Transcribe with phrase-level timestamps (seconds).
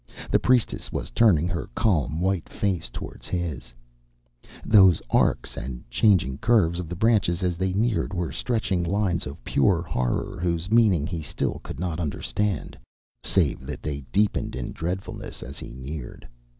[0.31, 3.71] The priestess was turning her calm white face toward his.
[4.65, 9.43] Those arcs and changing curves of the branches as they neared were sketching lines of
[9.43, 12.79] pure horror whose meaning he still could not understand,
[13.23, 16.27] save that they deepened in dreadfulness as he neared.